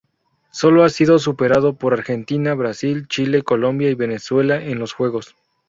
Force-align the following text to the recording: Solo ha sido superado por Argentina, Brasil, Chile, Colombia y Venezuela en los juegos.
Solo 0.49 0.83
ha 0.83 0.89
sido 0.89 1.19
superado 1.19 1.75
por 1.75 1.93
Argentina, 1.93 2.55
Brasil, 2.55 3.07
Chile, 3.07 3.43
Colombia 3.43 3.87
y 3.91 3.93
Venezuela 3.93 4.55
en 4.59 4.79
los 4.79 4.93
juegos. 4.93 5.35